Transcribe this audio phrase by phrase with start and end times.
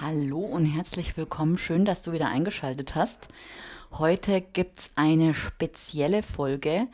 [0.00, 1.56] Hallo und herzlich willkommen.
[1.56, 3.28] Schön, dass du wieder eingeschaltet hast.
[3.92, 6.88] Heute gibt es eine spezielle Folge,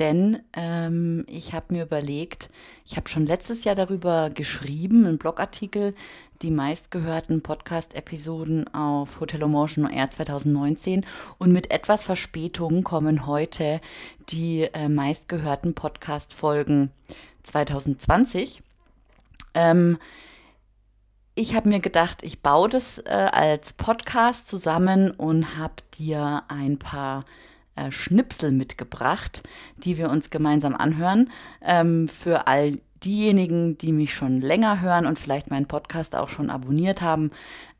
[0.00, 2.50] denn ähm, ich habe mir überlegt,
[2.84, 5.94] ich habe schon letztes Jahr darüber geschrieben, einen Blogartikel,
[6.42, 11.06] die meistgehörten Podcast-Episoden auf Hotel Motion Air 2019
[11.38, 13.80] und mit etwas Verspätung kommen heute
[14.28, 16.90] die äh, meistgehörten Podcast-Folgen
[17.44, 18.60] 2020.
[19.54, 19.98] Ähm,
[21.40, 26.78] ich habe mir gedacht, ich baue das äh, als Podcast zusammen und habe dir ein
[26.78, 27.24] paar
[27.76, 29.42] äh, Schnipsel mitgebracht,
[29.78, 31.30] die wir uns gemeinsam anhören.
[31.62, 36.50] Ähm, für all diejenigen, die mich schon länger hören und vielleicht meinen Podcast auch schon
[36.50, 37.30] abonniert haben,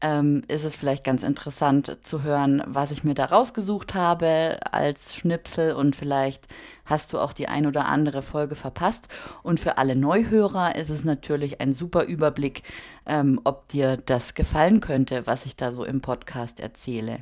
[0.01, 5.15] ähm, ist es vielleicht ganz interessant zu hören, was ich mir da rausgesucht habe als
[5.15, 6.47] Schnipsel und vielleicht
[6.85, 9.09] hast du auch die ein oder andere Folge verpasst.
[9.43, 12.63] Und für alle Neuhörer ist es natürlich ein super Überblick,
[13.07, 17.21] ähm, ob dir das gefallen könnte, was ich da so im Podcast erzähle.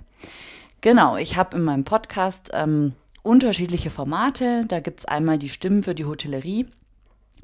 [0.81, 4.63] Genau, ich habe in meinem Podcast ähm, unterschiedliche Formate.
[4.67, 6.67] Da gibt es einmal die Stimmen für die Hotellerie.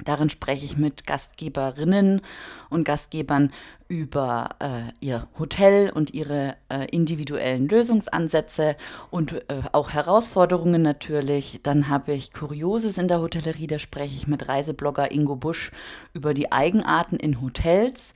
[0.03, 2.21] Darin spreche ich mit Gastgeberinnen
[2.69, 3.51] und Gastgebern
[3.87, 8.75] über äh, ihr Hotel und ihre äh, individuellen Lösungsansätze
[9.11, 11.59] und äh, auch Herausforderungen natürlich.
[11.63, 15.71] Dann habe ich Kurioses in der Hotellerie, da spreche ich mit Reiseblogger Ingo Busch
[16.13, 18.13] über die Eigenarten in Hotels.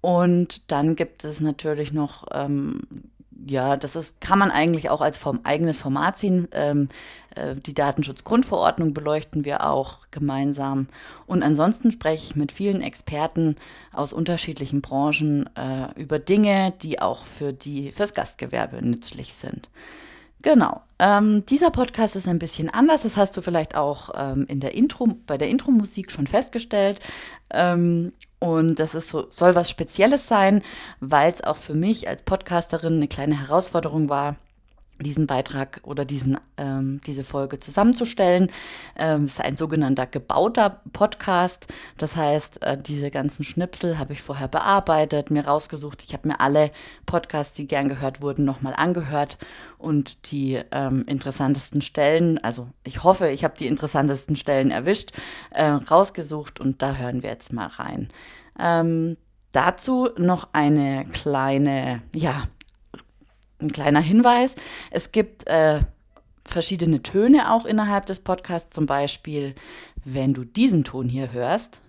[0.00, 2.82] Und dann gibt es natürlich noch ähm,
[3.46, 6.48] ja, das ist, kann man eigentlich auch als Form, eigenes Format ziehen.
[6.52, 6.88] Ähm,
[7.34, 10.88] äh, die Datenschutzgrundverordnung beleuchten wir auch gemeinsam.
[11.26, 13.56] Und ansonsten spreche ich mit vielen Experten
[13.92, 19.70] aus unterschiedlichen Branchen äh, über Dinge, die auch für die, fürs Gastgewerbe nützlich sind.
[20.42, 20.82] Genau.
[21.00, 23.02] Ähm, dieser Podcast ist ein bisschen anders.
[23.02, 27.00] Das hast du vielleicht auch ähm, in der Intro, bei der Intro-Musik schon festgestellt.
[27.50, 30.62] Ähm, und das ist so, soll was Spezielles sein,
[31.00, 34.36] weil es auch für mich als Podcasterin eine kleine Herausforderung war,
[35.00, 38.50] diesen Beitrag oder diesen, ähm, diese Folge zusammenzustellen.
[38.96, 41.66] Ähm, ist ein sogenannter gebauter Podcast.
[41.96, 46.02] Das heißt, äh, diese ganzen Schnipsel habe ich vorher bearbeitet, mir rausgesucht.
[46.02, 46.70] Ich habe mir alle
[47.06, 49.38] Podcasts, die gern gehört wurden, nochmal angehört
[49.78, 55.12] und die ähm, interessantesten Stellen, also ich hoffe, ich habe die interessantesten Stellen erwischt,
[55.50, 58.08] äh, rausgesucht und da hören wir jetzt mal rein.
[58.58, 59.16] Ähm,
[59.52, 62.48] dazu noch eine kleine, ja,
[63.60, 64.54] ein kleiner Hinweis.
[64.90, 65.80] Es gibt äh,
[66.44, 68.70] verschiedene Töne auch innerhalb des Podcasts.
[68.70, 69.54] Zum Beispiel,
[70.04, 71.80] wenn du diesen Ton hier hörst.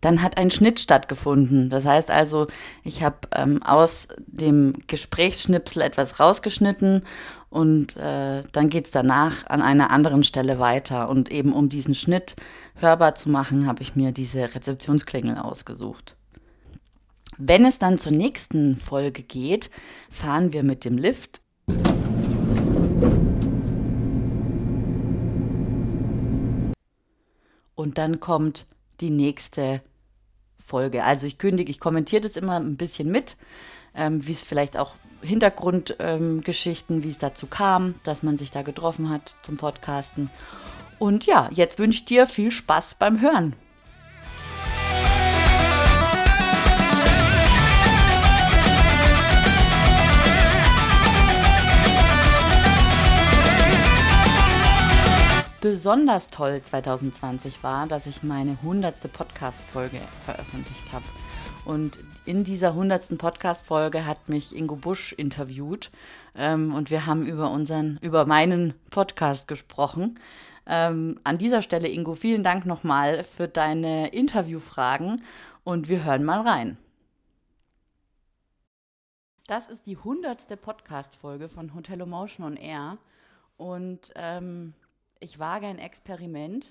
[0.00, 1.70] Dann hat ein Schnitt stattgefunden.
[1.70, 2.46] Das heißt also,
[2.82, 7.04] ich habe ähm, aus dem Gesprächsschnipsel etwas rausgeschnitten
[7.48, 11.08] und äh, dann geht es danach an einer anderen Stelle weiter.
[11.08, 12.36] Und eben um diesen Schnitt
[12.74, 16.16] hörbar zu machen, habe ich mir diese Rezeptionsklingel ausgesucht.
[17.38, 19.70] Wenn es dann zur nächsten Folge geht,
[20.10, 21.40] fahren wir mit dem Lift.
[27.74, 28.66] Und dann kommt
[29.00, 29.82] die nächste
[30.64, 31.04] Folge.
[31.04, 33.36] Also ich kündige, ich kommentiere das immer ein bisschen mit,
[33.94, 38.62] ähm, wie es vielleicht auch Hintergrundgeschichten, ähm, wie es dazu kam, dass man sich da
[38.62, 40.30] getroffen hat zum Podcasten.
[40.98, 43.54] Und ja, jetzt wünsche ich dir viel Spaß beim Hören.
[55.64, 61.06] Besonders toll 2020 war, dass ich meine hundertste Podcast-Folge veröffentlicht habe.
[61.64, 65.90] Und in dieser hundertsten Podcast-Folge hat mich Ingo Busch interviewt
[66.34, 70.18] ähm, und wir haben über unseren, über meinen Podcast gesprochen.
[70.66, 75.24] Ähm, an dieser Stelle, Ingo, vielen Dank nochmal für deine Interviewfragen
[75.64, 76.76] und wir hören mal rein.
[79.46, 82.98] Das ist die hundertste Podcast-Folge von Hotel Motion on Air
[83.56, 84.74] und ähm,
[85.24, 86.70] ich wage ein Experiment.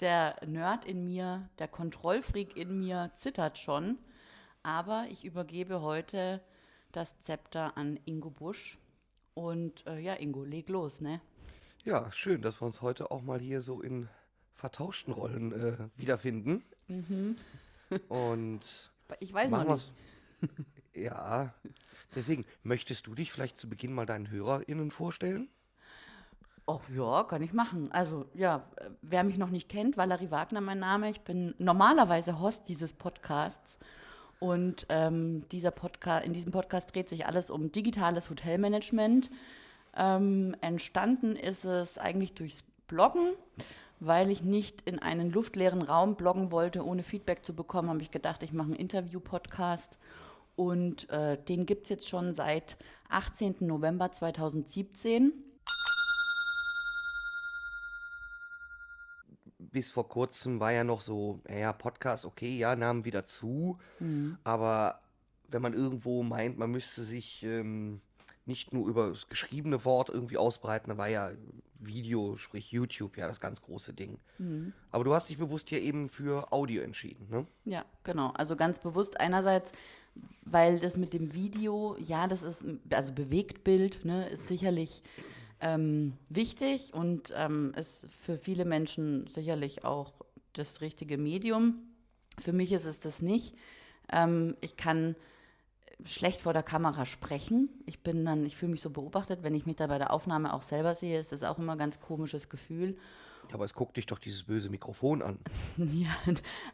[0.00, 3.98] Der Nerd in mir, der Kontrollfreak in mir zittert schon.
[4.64, 6.42] Aber ich übergebe heute
[6.90, 8.78] das Zepter an Ingo Busch.
[9.34, 11.20] Und äh, ja, Ingo, leg los, ne?
[11.84, 14.08] Ja, schön, dass wir uns heute auch mal hier so in
[14.54, 16.64] vertauschten Rollen äh, wiederfinden.
[16.88, 17.36] Mhm.
[18.08, 19.92] Und ich weiß noch nicht.
[20.94, 21.54] Ja,
[22.16, 25.48] deswegen, möchtest du dich vielleicht zu Beginn mal deinen HörerInnen vorstellen?
[26.70, 27.90] Oh ja, kann ich machen.
[27.92, 28.62] Also ja,
[29.00, 31.08] wer mich noch nicht kennt, Valerie Wagner mein Name.
[31.08, 33.78] Ich bin normalerweise Host dieses Podcasts.
[34.38, 39.30] Und ähm, dieser Podcast, in diesem Podcast dreht sich alles um digitales Hotelmanagement.
[39.96, 43.32] Ähm, entstanden ist es eigentlich durchs Bloggen.
[43.98, 48.10] weil ich nicht in einen luftleeren Raum bloggen wollte, ohne Feedback zu bekommen, habe ich
[48.10, 49.96] gedacht, ich mache einen Interview-Podcast.
[50.54, 52.76] Und äh, den gibt es jetzt schon seit
[53.08, 53.56] 18.
[53.60, 55.32] November 2017.
[59.70, 63.78] Bis vor kurzem war ja noch so, ja, Podcast, okay, ja, nahmen wieder zu.
[64.00, 64.38] Mhm.
[64.44, 65.00] Aber
[65.48, 68.00] wenn man irgendwo meint, man müsste sich ähm,
[68.46, 71.32] nicht nur über das geschriebene Wort irgendwie ausbreiten, da war ja
[71.80, 74.18] Video, sprich YouTube, ja das ganz große Ding.
[74.38, 74.72] Mhm.
[74.90, 77.46] Aber du hast dich bewusst hier eben für Audio entschieden, ne?
[77.64, 78.30] Ja, genau.
[78.30, 79.70] Also ganz bewusst einerseits,
[80.44, 85.02] weil das mit dem Video, ja, das ist, also Bewegtbild, ne, ist sicherlich
[85.60, 90.12] ähm, wichtig und ähm, ist für viele Menschen sicherlich auch
[90.52, 91.82] das richtige Medium.
[92.38, 93.54] Für mich ist es das nicht.
[94.12, 95.16] Ähm, ich kann
[96.04, 97.68] schlecht vor der Kamera sprechen.
[97.86, 100.52] Ich bin dann, ich fühle mich so beobachtet, wenn ich mich da bei der Aufnahme
[100.52, 102.96] auch selber sehe, ist das auch immer ein ganz komisches Gefühl.
[103.48, 105.38] Ja, aber es guckt dich doch dieses böse Mikrofon an.
[105.76, 106.10] ja,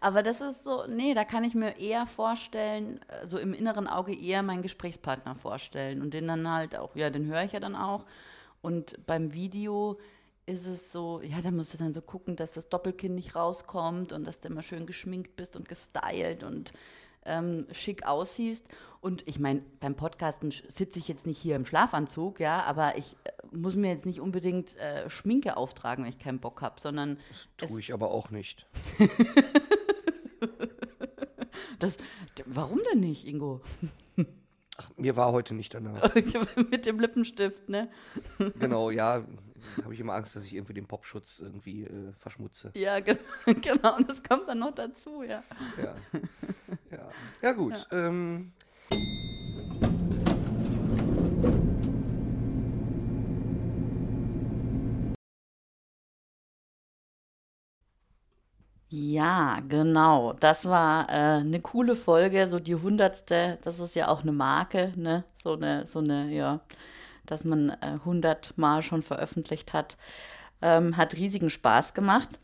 [0.00, 3.86] aber das ist so, nee, da kann ich mir eher vorstellen, äh, so im inneren
[3.86, 7.60] Auge eher meinen Gesprächspartner vorstellen und den dann halt auch, ja, den höre ich ja
[7.60, 8.04] dann auch.
[8.64, 9.98] Und beim Video
[10.46, 14.10] ist es so, ja, da musst du dann so gucken, dass das Doppelkinn nicht rauskommt
[14.10, 16.72] und dass du immer schön geschminkt bist und gestylt und
[17.26, 18.64] ähm, schick aussiehst.
[19.02, 23.16] Und ich meine, beim Podcasten sitze ich jetzt nicht hier im Schlafanzug, ja, aber ich
[23.24, 27.18] äh, muss mir jetzt nicht unbedingt äh, Schminke auftragen, wenn ich keinen Bock habe, sondern.
[27.58, 28.66] Das tue ich aber auch nicht.
[31.78, 31.98] das,
[32.46, 33.60] warum denn nicht, Ingo?
[34.76, 36.14] Ach, mir war heute nicht danach.
[36.70, 37.88] Mit dem Lippenstift, ne?
[38.58, 39.24] genau, ja.
[39.82, 42.70] Habe ich immer Angst, dass ich irgendwie den Popschutz irgendwie äh, verschmutze.
[42.74, 43.18] Ja, genau.
[43.46, 43.96] genau.
[43.96, 45.42] Und das kommt dann noch dazu, ja.
[45.78, 45.94] Ja,
[46.90, 47.08] ja.
[47.40, 47.86] ja gut.
[47.90, 48.08] Ja.
[48.08, 48.52] Ähm,
[58.96, 60.34] Ja, genau.
[60.34, 63.58] Das war äh, eine coole Folge, so die hundertste.
[63.62, 65.24] Das ist ja auch eine Marke, ne?
[65.42, 66.60] So eine, so eine, ja,
[67.26, 69.96] dass man äh, hundertmal schon veröffentlicht hat.
[70.62, 72.38] Ähm, hat riesigen Spaß gemacht.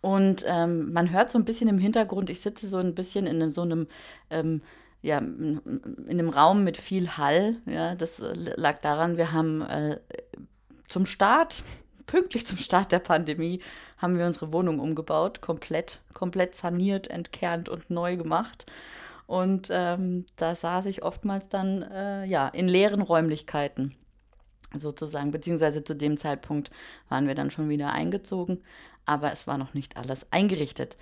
[0.00, 3.36] Und ähm, man hört so ein bisschen im Hintergrund, ich sitze so ein bisschen in
[3.40, 3.86] einem, so einem,
[4.30, 4.62] ähm,
[5.02, 5.60] ja, in
[6.08, 7.56] einem Raum mit viel Hall.
[7.66, 10.00] Ja, das äh, lag daran, wir haben äh,
[10.88, 11.62] zum Start
[12.10, 13.60] pünktlich zum Start der Pandemie
[13.96, 18.66] haben wir unsere Wohnung umgebaut, komplett, komplett saniert, entkernt und neu gemacht.
[19.28, 23.94] Und ähm, da saß ich oftmals dann äh, ja in leeren Räumlichkeiten
[24.74, 26.72] sozusagen, beziehungsweise zu dem Zeitpunkt
[27.08, 28.64] waren wir dann schon wieder eingezogen,
[29.06, 30.96] aber es war noch nicht alles eingerichtet.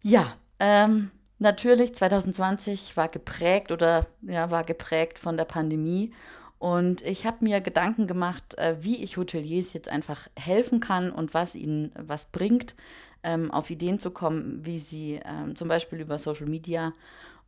[0.00, 6.14] Ja, ähm, natürlich 2020 war geprägt oder ja, war geprägt von der Pandemie
[6.64, 11.34] und ich habe mir Gedanken gemacht, äh, wie ich Hoteliers jetzt einfach helfen kann und
[11.34, 12.74] was ihnen was bringt,
[13.22, 16.94] ähm, auf Ideen zu kommen, wie sie ähm, zum Beispiel über Social Media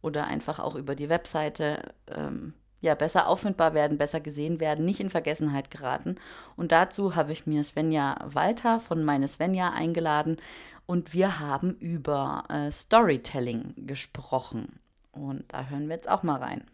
[0.02, 2.52] oder einfach auch über die Webseite ähm,
[2.82, 6.16] ja, besser auffindbar werden, besser gesehen werden, nicht in Vergessenheit geraten.
[6.58, 10.36] Und dazu habe ich mir Svenja Walter von meine Svenja eingeladen
[10.84, 14.78] und wir haben über äh, Storytelling gesprochen.
[15.10, 16.66] Und da hören wir jetzt auch mal rein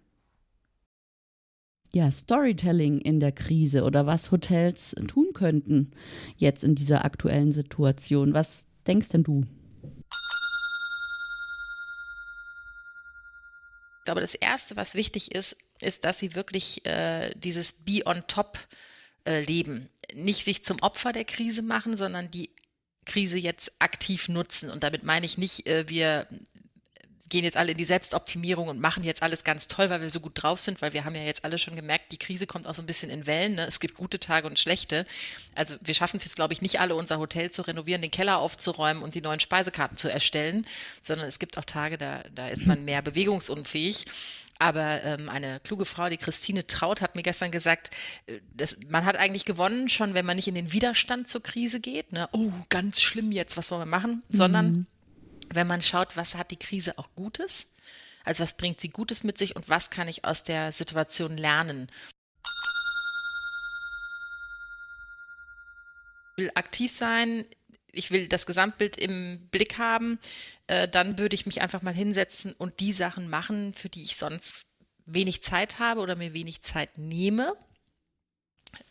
[1.95, 5.91] ja, Storytelling in der Krise oder was Hotels tun könnten
[6.37, 8.33] jetzt in dieser aktuellen Situation.
[8.33, 9.47] Was denkst denn du?
[13.99, 18.25] Ich glaube, das Erste, was wichtig ist, ist, dass sie wirklich äh, dieses Be on
[18.27, 18.59] Top
[19.25, 19.89] äh, leben.
[20.15, 22.51] Nicht sich zum Opfer der Krise machen, sondern die
[23.05, 24.71] Krise jetzt aktiv nutzen.
[24.71, 26.27] Und damit meine ich nicht, äh, wir
[27.33, 30.21] gehen jetzt alle in die Selbstoptimierung und machen jetzt alles ganz toll, weil wir so
[30.21, 32.75] gut drauf sind, weil wir haben ja jetzt alle schon gemerkt, die Krise kommt auch
[32.75, 33.55] so ein bisschen in Wellen.
[33.55, 33.67] Ne?
[33.67, 35.07] Es gibt gute Tage und schlechte.
[35.55, 38.37] Also wir schaffen es jetzt, glaube ich, nicht alle, unser Hotel zu renovieren, den Keller
[38.37, 40.67] aufzuräumen und die neuen Speisekarten zu erstellen,
[41.03, 44.05] sondern es gibt auch Tage, da, da ist man mehr bewegungsunfähig.
[44.59, 47.91] Aber ähm, eine kluge Frau, die Christine Traut, hat mir gestern gesagt,
[48.27, 51.81] äh, dass, man hat eigentlich gewonnen, schon wenn man nicht in den Widerstand zur Krise
[51.81, 52.13] geht.
[52.13, 52.29] Ne?
[52.33, 54.23] Oh, ganz schlimm jetzt, was wollen wir machen?
[54.29, 54.87] Sondern mhm
[55.55, 57.69] wenn man schaut, was hat die Krise auch Gutes?
[58.25, 61.91] Also was bringt sie Gutes mit sich und was kann ich aus der Situation lernen?
[66.37, 67.45] Ich will aktiv sein,
[67.93, 70.19] ich will das Gesamtbild im Blick haben,
[70.67, 74.17] äh, dann würde ich mich einfach mal hinsetzen und die Sachen machen, für die ich
[74.17, 74.67] sonst
[75.05, 77.55] wenig Zeit habe oder mir wenig Zeit nehme.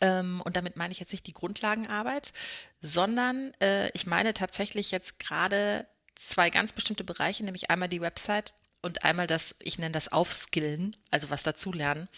[0.00, 2.32] Ähm, und damit meine ich jetzt nicht die Grundlagenarbeit,
[2.80, 8.52] sondern äh, ich meine tatsächlich jetzt gerade zwei ganz bestimmte Bereiche, nämlich einmal die Website
[8.82, 12.08] und einmal das, ich nenne das Aufskillen, also was dazulernen.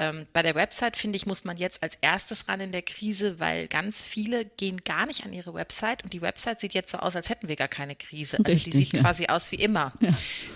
[0.00, 3.38] Ähm, bei der Website, finde ich, muss man jetzt als erstes ran in der Krise,
[3.38, 6.98] weil ganz viele gehen gar nicht an ihre Website und die Website sieht jetzt so
[6.98, 8.38] aus, als hätten wir gar keine Krise.
[8.38, 9.00] Also Richtig, die sieht ja.
[9.02, 9.92] quasi aus wie immer.
[10.00, 10.08] Ja.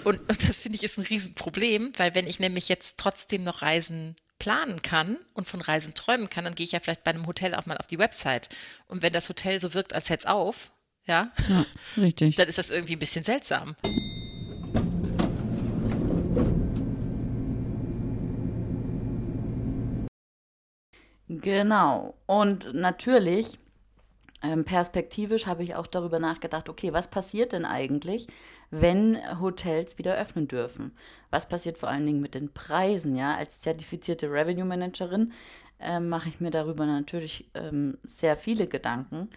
[0.05, 3.61] Und, und das finde ich ist ein Riesenproblem, weil wenn ich nämlich jetzt trotzdem noch
[3.61, 7.27] Reisen planen kann und von Reisen träumen kann, dann gehe ich ja vielleicht bei einem
[7.27, 8.49] Hotel auch mal auf die Website.
[8.87, 10.71] Und wenn das Hotel so wirkt, als hätte es auf,
[11.07, 11.65] ja, ja
[11.97, 12.37] richtig.
[12.37, 13.75] dann ist das irgendwie ein bisschen seltsam.
[21.29, 22.15] Genau.
[22.27, 23.59] Und natürlich,
[24.43, 28.27] ähm, perspektivisch habe ich auch darüber nachgedacht, okay, was passiert denn eigentlich,
[28.71, 30.93] wenn Hotels wieder öffnen dürfen?
[31.31, 33.17] Was passiert vor allen Dingen mit den Preisen?
[33.17, 35.33] Ja, als zertifizierte Revenue Managerin
[35.81, 39.31] äh, mache ich mir darüber natürlich ähm, sehr viele Gedanken.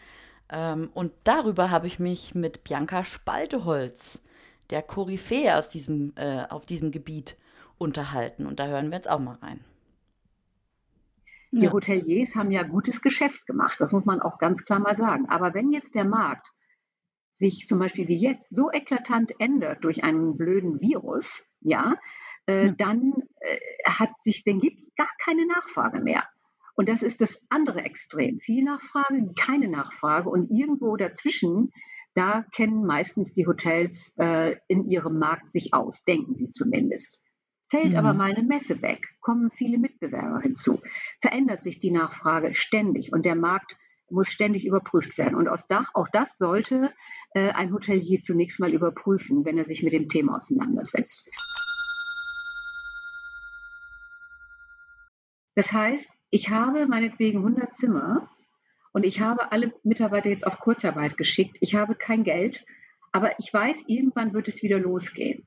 [0.50, 4.20] Ähm, und darüber habe ich mich mit Bianca Spalteholz,
[4.70, 7.38] der Koryphäe aus diesem, äh, auf diesem Gebiet,
[7.78, 8.46] unterhalten.
[8.46, 9.64] Und da hören wir jetzt auch mal rein.
[11.52, 11.72] Die ja.
[11.72, 15.30] Hoteliers haben ja gutes Geschäft gemacht, das muss man auch ganz klar mal sagen.
[15.30, 16.52] Aber wenn jetzt der Markt
[17.34, 21.96] sich zum Beispiel wie jetzt so eklatant ändert durch einen blöden Virus, ja,
[22.48, 22.72] äh, ja.
[22.72, 26.24] dann äh, hat sich, dann gibt es gar keine Nachfrage mehr.
[26.78, 28.40] Und das ist das andere Extrem.
[28.40, 30.30] Viel Nachfrage, keine Nachfrage.
[30.30, 31.72] Und irgendwo dazwischen,
[32.14, 37.24] da kennen meistens die Hotels äh, in ihrem Markt sich aus, denken sie zumindest.
[37.70, 37.98] Fällt mhm.
[37.98, 40.80] aber mal eine Messe weg, kommen viele Mitbewerber hinzu,
[41.20, 43.76] verändert sich die Nachfrage ständig und der Markt
[44.10, 45.36] muss ständig überprüft werden.
[45.36, 46.94] Und aus Dach, auch das sollte
[47.34, 51.30] äh, ein Hotelier zunächst mal überprüfen, wenn er sich mit dem Thema auseinandersetzt.
[55.58, 58.30] Das heißt, ich habe meinetwegen 100 Zimmer
[58.94, 61.58] und ich habe alle Mitarbeiter jetzt auf Kurzarbeit geschickt.
[61.60, 62.66] Ich habe kein Geld,
[63.12, 65.46] aber ich weiß, irgendwann wird es wieder losgehen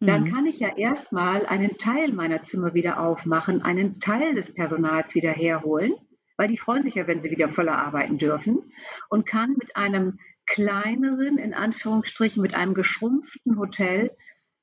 [0.00, 0.32] dann mhm.
[0.32, 5.30] kann ich ja erstmal einen Teil meiner Zimmer wieder aufmachen, einen Teil des Personals wieder
[5.30, 5.92] herholen,
[6.38, 8.72] weil die freuen sich ja, wenn sie wieder voller arbeiten dürfen
[9.10, 14.16] und kann mit einem kleineren, in Anführungsstrichen, mit einem geschrumpften Hotel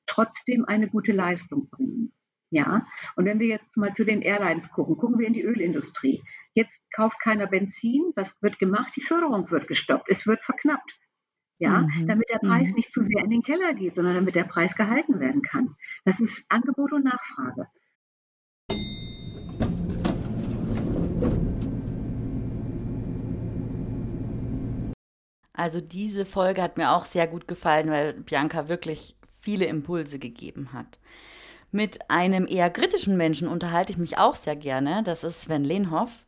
[0.06, 2.12] trotzdem eine gute Leistung bringen.
[2.50, 2.86] Ja,
[3.16, 6.22] und wenn wir jetzt mal zu den Airlines gucken, gucken wir in die Ölindustrie.
[6.54, 8.12] Jetzt kauft keiner Benzin.
[8.16, 8.94] Was wird gemacht?
[8.96, 10.08] Die Förderung wird gestoppt.
[10.08, 10.94] Es wird verknappt
[11.58, 12.06] ja, mhm.
[12.06, 12.76] damit der Preis mhm.
[12.76, 15.74] nicht zu sehr in den Keller geht, sondern damit der Preis gehalten werden kann.
[16.04, 17.66] Das ist Angebot und Nachfrage.
[25.52, 30.72] Also diese Folge hat mir auch sehr gut gefallen, weil Bianca wirklich viele Impulse gegeben
[30.72, 31.00] hat.
[31.70, 35.02] Mit einem eher kritischen Menschen unterhalte ich mich auch sehr gerne.
[35.02, 36.24] Das ist Sven Lehnhoff.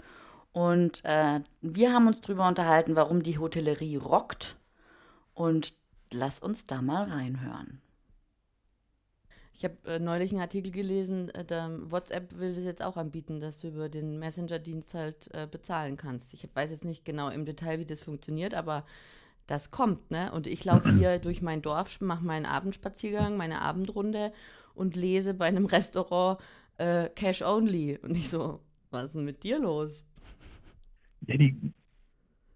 [0.52, 4.56] Und äh, wir haben uns darüber unterhalten, warum die Hotellerie rockt
[5.35, 5.75] und
[6.12, 7.80] lass uns da mal reinhören.
[9.54, 11.44] Ich habe äh, neulich einen Artikel gelesen, äh,
[11.90, 16.32] WhatsApp will das jetzt auch anbieten, dass du über den Messenger-Dienst halt äh, bezahlen kannst.
[16.32, 18.87] Ich weiß jetzt nicht genau im Detail, wie das funktioniert, aber
[19.47, 20.32] das kommt, ne?
[20.32, 24.32] Und ich laufe hier durch mein Dorf, mache meinen Abendspaziergang, meine Abendrunde
[24.75, 26.41] und lese bei einem Restaurant
[26.79, 27.99] äh, Cash Only.
[28.03, 28.61] Und ich so,
[28.91, 30.07] was ist denn mit dir los?
[31.27, 31.73] Ja, die,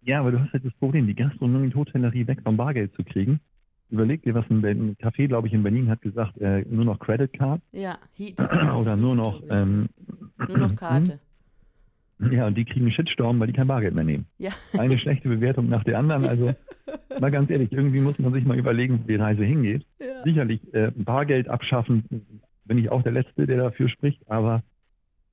[0.03, 3.05] ja, aber du hast halt das Problem, die Gastronomie und Hotellerie weg vom Bargeld zu
[3.05, 3.41] kriegen.
[3.91, 6.99] Überleg dir, was ein, ein Café, glaube ich, in Berlin hat gesagt, äh, nur noch
[6.99, 7.61] Credit Card.
[7.73, 8.41] Ja, Heat.
[8.77, 9.89] Oder nur noch, ähm,
[10.49, 11.21] nur noch Karte.
[12.19, 14.27] Ja, und die kriegen einen Shitstorm, weil die kein Bargeld mehr nehmen.
[14.39, 14.53] Ja.
[14.79, 16.25] Eine schlechte Bewertung nach der anderen.
[16.25, 16.55] Also,
[17.21, 19.85] mal ganz ehrlich, irgendwie muss man sich mal überlegen, wo die Reise hingeht.
[19.99, 20.23] Ja.
[20.25, 22.05] Sicherlich, äh, Bargeld abschaffen,
[22.65, 24.63] bin ich auch der Letzte, der dafür spricht, aber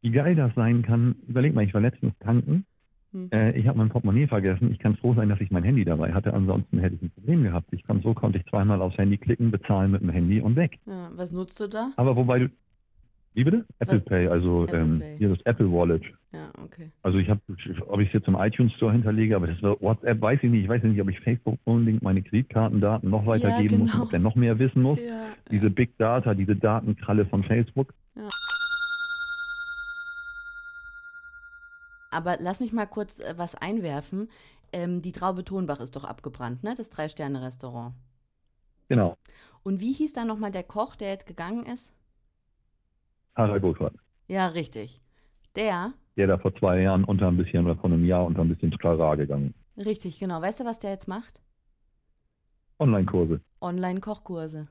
[0.02, 2.66] wie geil das sein kann, überleg mal, ich war letztens tanken
[3.14, 3.30] hm.
[3.32, 4.72] Äh, ich habe mein Portemonnaie vergessen.
[4.72, 6.34] Ich kann froh sein, dass ich mein Handy dabei hatte.
[6.34, 7.68] Ansonsten hätte ich ein Problem gehabt.
[7.72, 10.80] Ich kann, so konnte ich zweimal aufs Handy klicken, bezahlen mit dem Handy und weg.
[10.86, 11.92] Ja, was nutzt du da?
[11.98, 12.50] Aber wobei du.
[13.34, 13.66] Wie bitte?
[13.80, 14.06] Apple was?
[14.06, 15.18] Pay, also Apple ähm, Pay.
[15.18, 16.04] hier das Apple Wallet.
[16.34, 16.92] Ja, okay.
[17.02, 17.40] Also ich habe,
[17.88, 20.64] ob ich es jetzt im iTunes Store hinterlege, aber das WhatsApp, weiß ich nicht.
[20.64, 23.94] Ich weiß nicht, ob ich Facebook unbedingt meine Kreditkartendaten noch weitergeben ja, genau.
[23.94, 25.00] muss, ob der noch mehr wissen muss.
[25.00, 27.94] Ja, diese Big Data, diese Datenkralle von Facebook.
[28.16, 28.28] Ja.
[32.12, 34.30] Aber lass mich mal kurz äh, was einwerfen.
[34.74, 36.76] Ähm, die Traube Tonbach ist doch abgebrannt, ne?
[36.76, 37.94] Das Drei-Sterne-Restaurant.
[38.90, 39.18] Genau.
[39.64, 41.92] Und wie hieß da nochmal der Koch, der jetzt gegangen ist?
[43.36, 43.96] Harald Goldfahrt.
[44.28, 45.02] Ja, richtig.
[45.56, 45.94] Der?
[46.18, 48.72] Der da vor zwei Jahren unter ein bisschen, oder vor einem Jahr unter ein bisschen
[48.74, 50.42] Sklara gegangen Richtig, genau.
[50.42, 51.42] Weißt du, was der jetzt macht?
[52.80, 53.42] Online-Kurse.
[53.62, 54.68] Online-Kochkurse.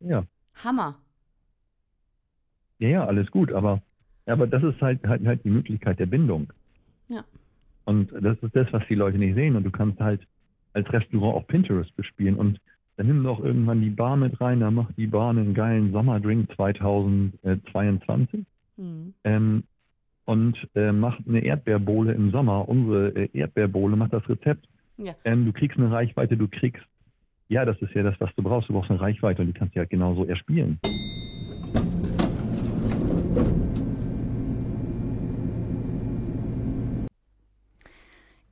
[0.00, 0.24] Ja.
[0.64, 0.98] Hammer.
[2.78, 3.82] Ja, ja, alles gut, aber
[4.26, 6.52] aber das ist halt, halt, halt die Möglichkeit der Bindung.
[7.08, 7.24] Ja.
[7.84, 9.56] Und das ist das, was die Leute nicht sehen.
[9.56, 10.26] Und du kannst halt
[10.72, 12.36] als Restaurant auch Pinterest bespielen.
[12.36, 12.60] Und
[12.96, 16.54] dann nimm doch irgendwann die Bar mit rein, dann macht die Bar einen geilen Sommerdrink
[16.54, 18.44] 2022.
[18.76, 19.14] Mhm.
[19.24, 19.64] ähm,
[20.24, 22.68] und äh, macht eine Erdbeerbohle im Sommer.
[22.68, 24.66] Unsere äh, Erdbeerbohle macht das Rezept.
[24.96, 25.14] Ja.
[25.24, 26.82] Ähm, du kriegst eine Reichweite, du kriegst,
[27.48, 28.68] ja, das ist ja das, was du brauchst.
[28.68, 30.78] Du brauchst eine Reichweite und die kannst du ja genauso erspielen.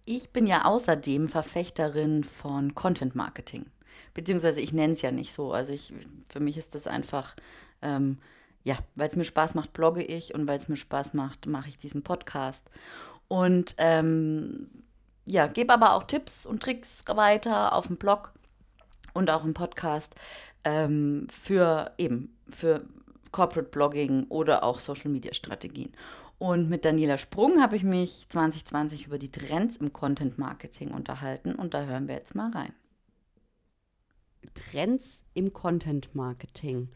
[0.04, 3.66] Ich bin ja außerdem Verfechterin von Content Marketing.
[4.14, 5.52] Beziehungsweise ich nenne es ja nicht so.
[5.52, 5.92] Also ich,
[6.28, 7.37] für mich ist das einfach,
[7.83, 8.19] ähm,
[8.64, 11.69] ja, weil es mir Spaß macht, blogge ich und weil es mir Spaß macht, mache
[11.69, 12.69] ich diesen Podcast.
[13.28, 14.69] Und ähm,
[15.25, 18.33] ja, gebe aber auch Tipps und Tricks weiter auf dem Blog
[19.14, 20.14] und auch im Podcast
[20.64, 22.85] ähm, für eben für
[23.33, 25.92] Corporate Blogging oder auch Social Media Strategien.
[26.38, 31.54] Und mit Daniela Sprung habe ich mich 2020 über die Trends im Content Marketing unterhalten
[31.54, 32.73] und da hören wir jetzt mal rein.
[34.54, 36.88] Trends im Content Marketing.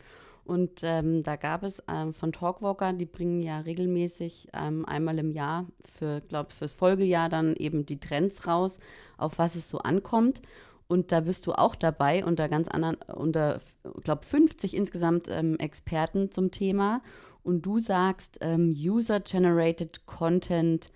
[0.44, 5.30] Und ähm, da gab es ähm, von Talkwalker, die bringen ja regelmäßig ähm, einmal im
[5.30, 8.78] Jahr für, glaube fürs Folgejahr dann eben die Trends raus,
[9.16, 10.42] auf was es so ankommt.
[10.86, 13.58] Und da bist du auch dabei unter ganz anderen, unter,
[14.02, 17.00] glaube 50 insgesamt ähm, Experten zum Thema
[17.42, 20.90] und du sagst, ähm, User-Generated Content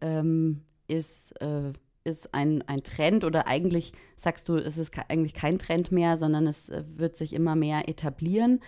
[0.00, 1.72] ähm, ist, äh,
[2.06, 6.46] ist ein, ein Trend oder eigentlich sagst du, es ist eigentlich kein Trend mehr, sondern
[6.46, 8.60] es äh, wird sich immer mehr etablieren.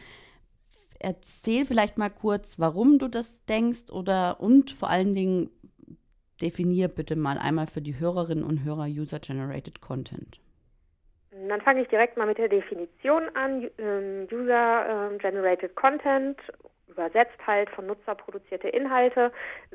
[0.98, 5.50] Erzähl vielleicht mal kurz, warum du das denkst oder und vor allen Dingen
[6.42, 10.40] definier bitte mal einmal für die Hörerinnen und Hörer User-Generated Content.
[11.48, 13.68] Dann fange ich direkt mal mit der Definition an.
[13.78, 16.38] Ähm, User-Generated Content
[16.88, 19.30] übersetzt halt von Nutzer produzierte Inhalte,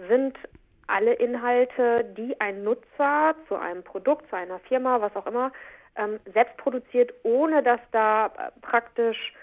[0.10, 0.38] sind
[0.87, 5.51] alle Inhalte, die ein Nutzer zu einem Produkt, zu einer Firma, was auch immer,
[5.95, 9.33] ähm, selbst produziert, ohne dass da äh, praktisch,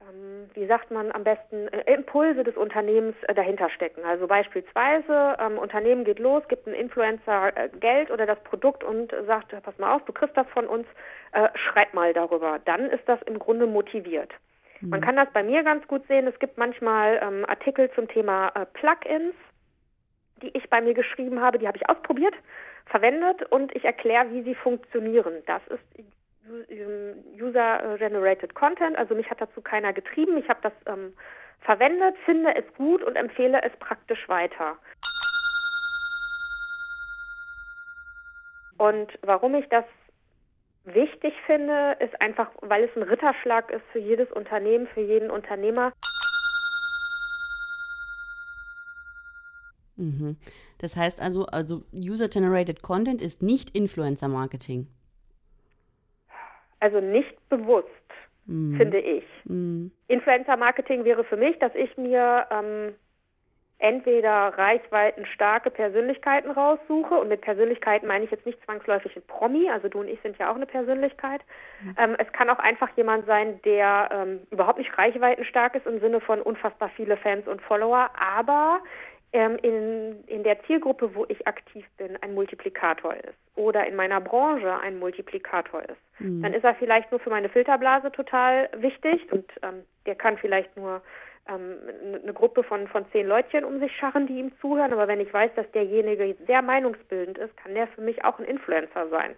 [0.00, 4.04] ähm, wie sagt man am besten, äh, Impulse des Unternehmens äh, dahinter stecken.
[4.04, 9.12] Also beispielsweise, ähm, Unternehmen geht los, gibt einem Influencer äh, Geld oder das Produkt und
[9.26, 10.86] sagt, pass mal auf, du kriegst das von uns,
[11.32, 12.60] äh, schreib mal darüber.
[12.64, 14.32] Dann ist das im Grunde motiviert.
[14.82, 15.04] Man mhm.
[15.04, 16.26] kann das bei mir ganz gut sehen.
[16.26, 19.34] Es gibt manchmal ähm, Artikel zum Thema äh, Plugins,
[20.42, 21.58] die ich bei mir geschrieben habe.
[21.58, 22.34] Die habe ich ausprobiert,
[22.86, 25.42] verwendet und ich erkläre, wie sie funktionieren.
[25.46, 26.06] Das ist
[26.70, 28.96] ähm, User-Generated Content.
[28.96, 30.36] Also mich hat dazu keiner getrieben.
[30.36, 31.14] Ich habe das ähm,
[31.60, 34.76] verwendet, finde es gut und empfehle es praktisch weiter.
[38.78, 39.84] Und warum ich das
[40.84, 45.92] wichtig finde, ist einfach, weil es ein Ritterschlag ist für jedes Unternehmen, für jeden Unternehmer.
[49.96, 50.36] Mhm.
[50.78, 54.88] Das heißt also, also User-Generated Content ist nicht Influencer-Marketing.
[56.80, 57.86] Also nicht bewusst,
[58.46, 58.76] mhm.
[58.76, 59.24] finde ich.
[59.44, 59.92] Mhm.
[60.08, 62.94] Influencer-Marketing wäre für mich, dass ich mir ähm,
[63.82, 69.88] entweder reichweitenstarke Persönlichkeiten raussuche, und mit Persönlichkeiten meine ich jetzt nicht zwangsläufig ein Promi, also
[69.88, 71.40] du und ich sind ja auch eine Persönlichkeit.
[71.82, 71.96] Mhm.
[71.98, 76.20] Ähm, es kann auch einfach jemand sein, der ähm, überhaupt nicht reichweitenstark ist im Sinne
[76.20, 78.80] von unfassbar viele Fans und Follower, aber
[79.32, 84.20] ähm, in, in der Zielgruppe, wo ich aktiv bin, ein Multiplikator ist oder in meiner
[84.20, 86.20] Branche ein Multiplikator ist.
[86.20, 86.42] Mhm.
[86.42, 90.76] Dann ist er vielleicht nur für meine Filterblase total wichtig und ähm, der kann vielleicht
[90.76, 91.02] nur
[91.48, 91.76] ähm,
[92.22, 94.92] eine Gruppe von, von zehn Leutchen um sich scharren, die ihm zuhören.
[94.92, 98.44] Aber wenn ich weiß, dass derjenige sehr meinungsbildend ist, kann der für mich auch ein
[98.44, 99.34] Influencer sein.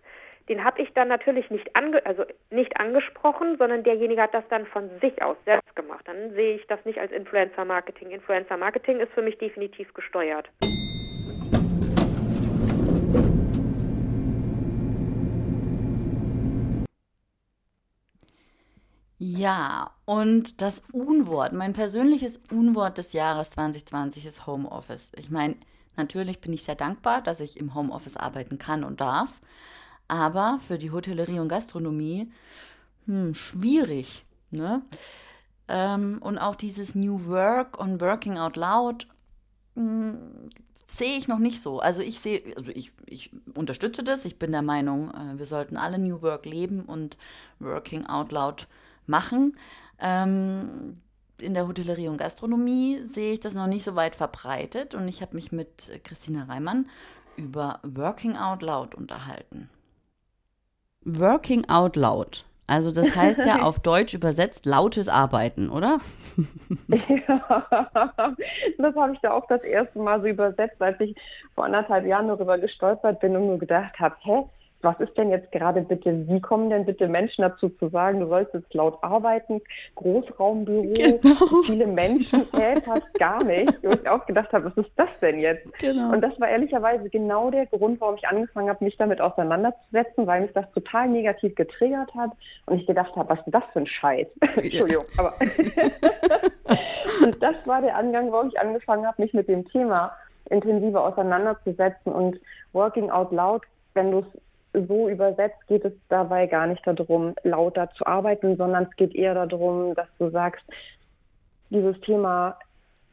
[0.49, 4.67] Den habe ich dann natürlich nicht, ange also nicht angesprochen, sondern derjenige hat das dann
[4.67, 6.07] von sich aus selbst gemacht.
[6.07, 8.11] Dann sehe ich das nicht als Influencer-Marketing.
[8.11, 10.51] Influencer-Marketing ist für mich definitiv gesteuert.
[19.19, 25.11] Ja, und das Unwort, mein persönliches Unwort des Jahres 2020 ist Homeoffice.
[25.17, 25.57] Ich meine,
[25.97, 29.41] natürlich bin ich sehr dankbar, dass ich im Homeoffice arbeiten kann und darf,
[30.09, 32.31] aber für die Hotellerie und Gastronomie
[33.07, 34.25] hm, schwierig.
[34.51, 34.83] Ne?
[35.69, 39.07] Ähm, und auch dieses New Work und Working Out Loud
[39.75, 40.51] hm,
[40.87, 41.81] sehe ich noch nicht so.
[41.81, 44.25] Also ich sehe, also ich, ich unterstütze das.
[44.25, 47.17] Ich bin der Meinung, äh, wir sollten alle New Work leben und
[47.59, 48.69] Working Out Loud
[49.07, 49.57] machen.
[49.99, 50.95] Ähm,
[51.39, 55.21] in der Hotellerie und Gastronomie sehe ich das noch nicht so weit verbreitet und ich
[55.21, 56.89] habe mich mit Christina Reimann
[57.37, 59.69] über Working Out Loud unterhalten.
[61.05, 62.45] Working Out Loud.
[62.67, 65.99] Also das heißt ja auf Deutsch übersetzt lautes Arbeiten, oder?
[66.89, 67.87] ja,
[68.79, 71.15] das habe ich da auch das erste Mal so übersetzt, als ich
[71.55, 74.45] vor anderthalb Jahren darüber gestolpert bin und nur gedacht habe, hä,
[74.85, 78.29] was ist denn jetzt gerade bitte, wie kommen denn bitte Menschen dazu zu sagen, du
[78.29, 79.61] sollst jetzt laut arbeiten,
[79.97, 81.63] Großraumbüro, genau.
[81.65, 83.73] viele Menschen, äh, passt gar nicht.
[83.83, 85.67] Wo ich auch gedacht habe, was ist das denn jetzt?
[85.79, 86.13] Genau.
[86.13, 90.43] Und das war ehrlicherweise genau der Grund, warum ich angefangen habe, mich damit auseinanderzusetzen, weil
[90.43, 92.31] mich das total negativ getriggert hat
[92.67, 94.27] und ich gedacht habe, was ist das für ein Scheiß?
[94.57, 95.35] Entschuldigung, aber
[97.25, 100.13] und das war der Angang, warum ich angefangen habe, mich mit dem Thema
[100.51, 102.39] intensiver auseinanderzusetzen und
[102.73, 103.63] Working Out Loud,
[103.95, 104.27] wenn du es
[104.75, 109.35] so übersetzt geht es dabei gar nicht darum, lauter zu arbeiten, sondern es geht eher
[109.47, 110.65] darum, dass du sagst,
[111.71, 112.59] dieses Thema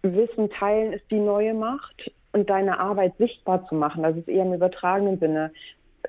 [0.01, 4.03] Wissen teilen ist die neue Macht und deine Arbeit sichtbar zu machen.
[4.03, 5.51] Das ist eher im übertragenen Sinne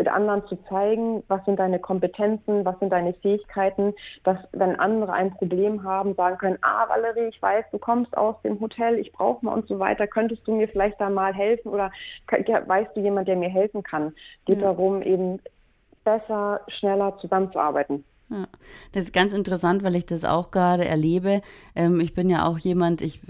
[0.09, 5.33] anderen zu zeigen, was sind deine Kompetenzen, was sind deine Fähigkeiten, dass wenn andere ein
[5.33, 9.45] Problem haben, sagen können, ah Valerie, ich weiß, du kommst aus dem Hotel, ich brauche
[9.45, 11.91] mal und so weiter, könntest du mir vielleicht da mal helfen oder
[12.29, 14.15] weißt du jemand, der mir helfen kann?
[14.47, 14.63] Geht ja.
[14.63, 15.41] darum, eben
[16.05, 18.05] besser, schneller zusammenzuarbeiten.
[18.33, 18.49] Ja,
[18.93, 21.43] das ist ganz interessant, weil ich das auch gerade erlebe.
[21.75, 23.21] Ähm, ich bin ja auch jemand, ich,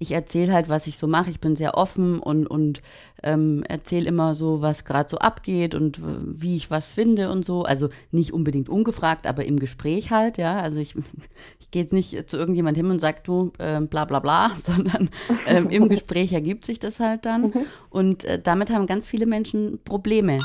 [0.00, 1.30] ich erzähle halt, was ich so mache.
[1.30, 2.82] Ich bin sehr offen und, und
[3.22, 7.62] ähm, erzähle immer so, was gerade so abgeht und wie ich was finde und so.
[7.62, 10.60] Also nicht unbedingt ungefragt, aber im Gespräch halt, ja.
[10.60, 10.96] Also ich,
[11.60, 15.08] ich gehe jetzt nicht zu irgendjemand hin und sage, du, äh, bla bla bla, sondern
[15.46, 17.42] ähm, im Gespräch ergibt sich das halt dann.
[17.42, 17.66] Mhm.
[17.90, 20.38] Und äh, damit haben ganz viele Menschen Probleme.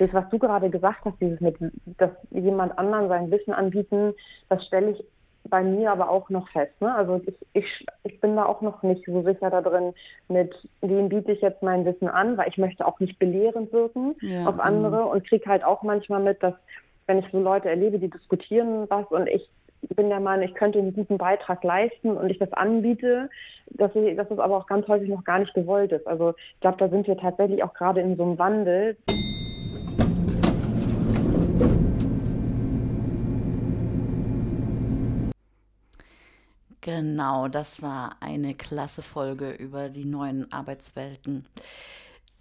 [0.00, 1.56] Das, was du gerade gesagt hast, dieses mit,
[1.98, 4.14] dass jemand anderen sein Wissen anbieten,
[4.48, 5.04] das stelle ich
[5.44, 6.72] bei mir aber auch noch fest.
[6.80, 6.94] Ne?
[6.94, 9.92] Also ich, ich, ich bin da auch noch nicht so sicher da drin,
[10.28, 14.16] mit wem biete ich jetzt mein Wissen an, weil ich möchte auch nicht belehrend wirken
[14.20, 15.04] ja, auf andere mh.
[15.04, 16.54] und kriege halt auch manchmal mit, dass
[17.06, 19.48] wenn ich so Leute erlebe, die diskutieren was und ich
[19.96, 23.30] bin der Meinung, ich könnte einen guten Beitrag leisten und ich das anbiete,
[23.70, 26.06] dass, ich, dass es aber auch ganz häufig noch gar nicht gewollt ist.
[26.06, 28.96] Also ich glaube, da sind wir tatsächlich auch gerade in so einem Wandel.
[36.80, 41.46] Genau, das war eine klasse Folge über die neuen Arbeitswelten.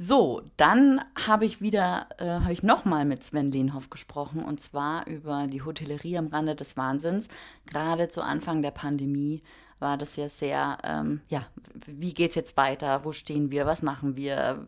[0.02, 5.06] So, dann habe ich wieder, äh, habe ich nochmal mit Sven Lehnhoff gesprochen und zwar
[5.08, 7.28] über die Hotellerie am Rande des Wahnsinns.
[7.66, 9.44] Gerade zu Anfang der Pandemie
[9.80, 11.46] war das ja sehr, ähm, ja,
[11.86, 13.04] wie geht es jetzt weiter?
[13.04, 13.66] Wo stehen wir?
[13.66, 14.68] Was machen wir?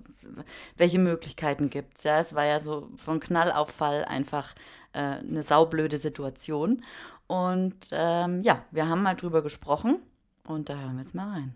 [0.76, 2.04] Welche Möglichkeiten gibt es?
[2.04, 4.54] Ja, es war ja so von Knall auf Fall einfach
[4.94, 6.84] äh, eine saublöde Situation.
[7.32, 10.00] Und ähm, ja, wir haben mal drüber gesprochen
[10.46, 11.56] und da hören wir jetzt mal rein.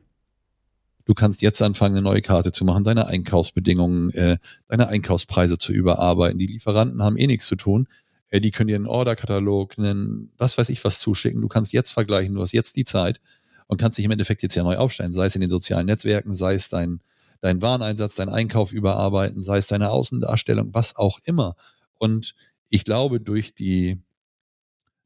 [1.03, 4.37] Du kannst jetzt anfangen, eine neue Karte zu machen, deine Einkaufsbedingungen, äh,
[4.69, 6.39] deine Einkaufspreise zu überarbeiten.
[6.39, 7.89] Die Lieferanten haben eh nichts zu tun.
[8.29, 11.41] Äh, die können dir einen Orderkatalog, nennen, was weiß ich was zuschicken.
[11.41, 13.19] Du kannst jetzt vergleichen, du hast jetzt die Zeit
[13.67, 16.33] und kannst dich im Endeffekt jetzt ja neu aufstellen, sei es in den sozialen Netzwerken,
[16.33, 17.01] sei es dein,
[17.41, 21.57] dein Wareneinsatz, dein Einkauf überarbeiten, sei es deine Außendarstellung, was auch immer.
[21.97, 22.33] Und
[22.69, 24.01] ich glaube, durch die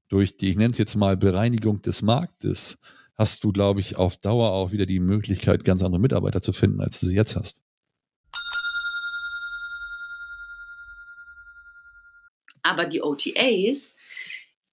[0.10, 2.82] durch die, ich nenne es jetzt mal Bereinigung des Marktes,
[3.18, 6.82] hast du, glaube ich, auf Dauer auch wieder die Möglichkeit, ganz andere Mitarbeiter zu finden,
[6.82, 7.62] als du sie jetzt hast.
[12.64, 13.94] Aber die OTAs,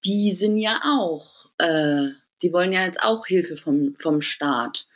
[0.05, 2.09] die sind ja auch, äh,
[2.43, 4.87] die wollen ja jetzt auch Hilfe vom, vom Staat,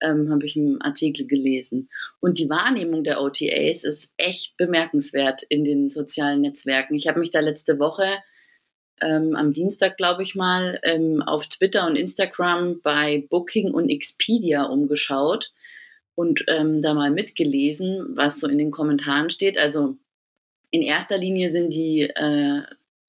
[0.00, 1.88] ähm, habe ich im Artikel gelesen.
[2.20, 6.94] Und die Wahrnehmung der OTAs ist echt bemerkenswert in den sozialen Netzwerken.
[6.94, 8.18] Ich habe mich da letzte Woche
[9.02, 14.64] ähm, am Dienstag, glaube ich mal, ähm, auf Twitter und Instagram bei Booking und Expedia
[14.64, 15.52] umgeschaut
[16.14, 19.56] und ähm, da mal mitgelesen, was so in den Kommentaren steht.
[19.58, 19.96] Also
[20.70, 22.62] in erster Linie sind die äh,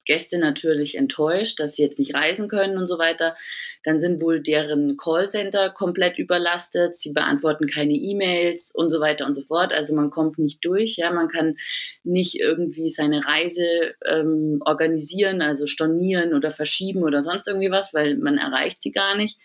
[0.09, 3.35] Gäste natürlich enttäuscht, dass sie jetzt nicht reisen können und so weiter.
[3.83, 6.95] Dann sind wohl deren Callcenter komplett überlastet.
[6.95, 9.71] Sie beantworten keine E-Mails und so weiter und so fort.
[9.71, 10.95] Also man kommt nicht durch.
[10.97, 11.57] Ja, man kann
[12.03, 18.17] nicht irgendwie seine Reise ähm, organisieren, also stornieren oder verschieben oder sonst irgendwie was, weil
[18.17, 19.37] man erreicht sie gar nicht.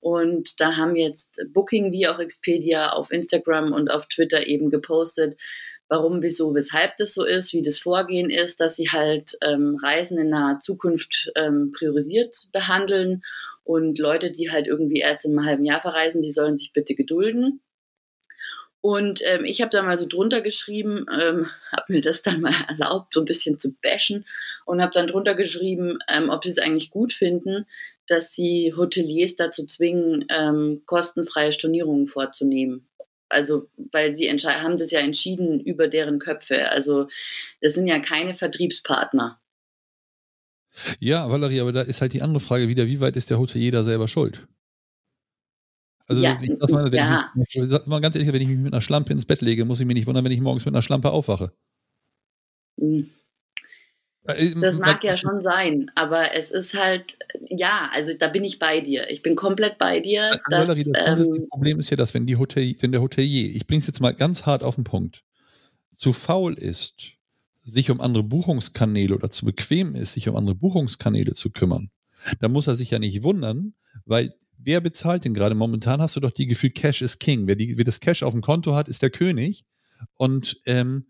[0.00, 5.38] Und da haben jetzt Booking wie auch Expedia auf Instagram und auf Twitter eben gepostet,
[5.88, 10.18] warum, wieso, weshalb das so ist, wie das Vorgehen ist, dass sie halt ähm, Reisen
[10.18, 13.22] in naher Zukunft ähm, priorisiert behandeln
[13.64, 17.60] und Leute, die halt irgendwie erst einem halben Jahr verreisen, die sollen sich bitte gedulden.
[18.80, 22.52] Und ähm, ich habe da mal so drunter geschrieben, ähm, habe mir das dann mal
[22.68, 24.26] erlaubt, so ein bisschen zu bashen
[24.66, 27.66] und habe dann drunter geschrieben, ähm, ob sie es eigentlich gut finden,
[28.06, 32.86] dass sie Hoteliers dazu zwingen, ähm, kostenfreie Stornierungen vorzunehmen
[33.34, 36.70] also, weil sie haben das ja entschieden über deren Köpfe.
[36.70, 37.08] Also,
[37.60, 39.40] das sind ja keine Vertriebspartner.
[40.98, 43.72] Ja, Valerie, aber da ist halt die andere Frage wieder, wie weit ist der Hotelier
[43.72, 44.46] da selber schuld?
[46.06, 47.30] Also ja, ich mal, wenn ja.
[47.48, 49.80] ich mich, mal ganz ehrlich, wenn ich mich mit einer Schlampe ins Bett lege, muss
[49.80, 51.52] ich mich nicht wundern, wenn ich morgens mit einer Schlampe aufwache.
[52.78, 53.08] Hm.
[54.24, 58.58] Äh, das mag ja schon sein, aber es ist halt, ja, also da bin ich
[58.58, 59.10] bei dir.
[59.10, 60.30] Ich bin komplett bei dir.
[60.48, 63.66] Dass, Valerie, das ähm, Problem ist ja, dass wenn, die Hotel, wenn der Hotelier, ich
[63.66, 65.22] bringe es jetzt mal ganz hart auf den Punkt,
[65.96, 67.12] zu faul ist,
[67.62, 71.90] sich um andere Buchungskanäle oder zu bequem ist, sich um andere Buchungskanäle zu kümmern,
[72.40, 75.54] dann muss er sich ja nicht wundern, weil wer bezahlt denn gerade?
[75.54, 77.46] Momentan hast du doch die Gefühl, Cash is King.
[77.46, 79.64] Wer, die, wer das Cash auf dem Konto hat, ist der König.
[80.14, 81.06] Und ähm,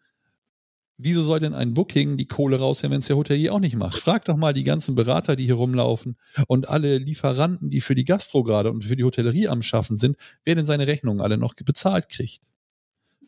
[0.97, 3.99] wieso soll denn ein Booking die Kohle rausnehmen, wenn es der Hotelier auch nicht macht?
[3.99, 8.05] Frag doch mal die ganzen Berater, die hier rumlaufen und alle Lieferanten, die für die
[8.05, 11.55] Gastro gerade und für die Hotellerie am Schaffen sind, wer denn seine Rechnungen alle noch
[11.55, 12.41] bezahlt kriegt.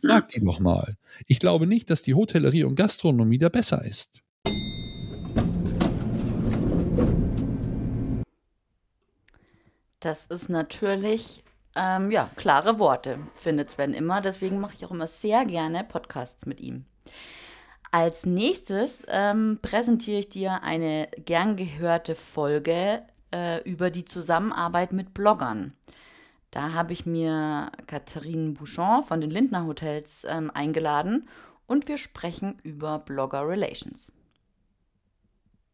[0.05, 0.95] Frag die doch mal.
[1.27, 4.23] Ich glaube nicht, dass die Hotellerie und Gastronomie da besser ist.
[10.01, 11.43] Das ist natürlich,
[11.75, 14.21] ähm, ja, klare Worte, findet Sven immer.
[14.21, 16.85] Deswegen mache ich auch immer sehr gerne Podcasts mit ihm.
[17.97, 23.01] Als nächstes ähm, präsentiere ich dir eine gern gehörte Folge
[23.33, 25.73] äh, über die Zusammenarbeit mit Bloggern.
[26.51, 31.27] Da habe ich mir Catherine Bouchon von den Lindner Hotels ähm, eingeladen
[31.67, 34.13] und wir sprechen über Blogger Relations.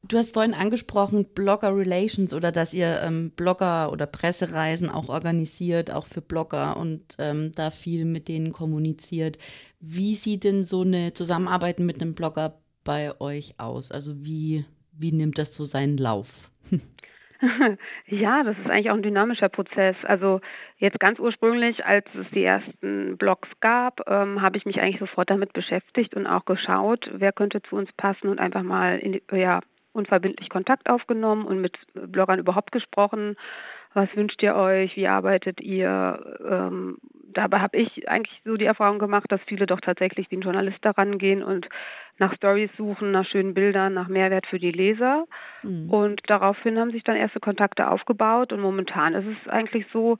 [0.04, 5.92] Du hast vorhin angesprochen, Blogger Relations oder dass ihr ähm, Blogger oder Pressereisen auch organisiert,
[5.92, 9.38] auch für Blogger und ähm, da viel mit denen kommuniziert.
[9.78, 13.92] Wie sieht denn so eine Zusammenarbeit mit einem Blogger bei euch aus?
[13.92, 16.50] Also wie, wie nimmt das so seinen Lauf?
[18.06, 19.96] Ja, das ist eigentlich auch ein dynamischer Prozess.
[20.04, 20.40] Also
[20.78, 25.28] jetzt ganz ursprünglich, als es die ersten Blogs gab, ähm, habe ich mich eigentlich sofort
[25.28, 29.60] damit beschäftigt und auch geschaut, wer könnte zu uns passen und einfach mal in, ja,
[29.92, 33.36] unverbindlich Kontakt aufgenommen und mit Bloggern überhaupt gesprochen.
[33.94, 34.96] Was wünscht ihr euch?
[34.96, 36.38] Wie arbeitet ihr?
[36.48, 36.98] Ähm,
[37.32, 40.78] dabei habe ich eigentlich so die Erfahrung gemacht, dass viele doch tatsächlich wie ein Journalist
[40.82, 41.68] daran gehen und
[42.18, 45.26] nach Stories suchen, nach schönen Bildern, nach Mehrwert für die Leser.
[45.62, 45.90] Mhm.
[45.90, 48.52] Und daraufhin haben sich dann erste Kontakte aufgebaut.
[48.52, 50.18] Und momentan ist es eigentlich so,